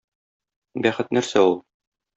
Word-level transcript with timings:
Бәхет 0.87 1.15
нәрсә 1.19 1.47
ул? 1.51 1.59